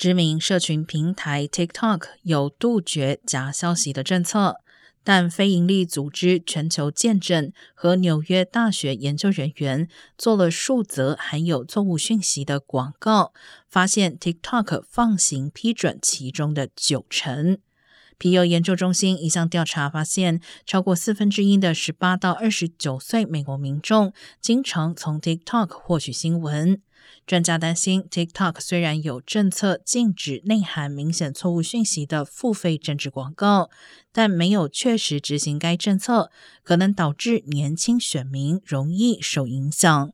[0.00, 4.56] 知名社群平台 TikTok 有杜绝假消息的政策，
[5.04, 9.86] 但非营利组织全球见证和纽约大学研究人员
[10.16, 13.34] 做了数则含有错误讯息的广告，
[13.68, 17.58] 发现 TikTok 放行批准其中的九成。
[18.20, 24.12] 皮尤研究中心一项调查发现，超过四分之一的十八到二十九岁美国民众
[24.42, 26.82] 经常从 TikTok 获取新闻。
[27.26, 33.70] 专家担心，TikTok 虽然有政策禁止内含明显错误讯息的付费政治广告，
[34.12, 36.30] 但没有确实执行该政策，
[36.62, 40.12] 可能导致年轻选民容易受影响。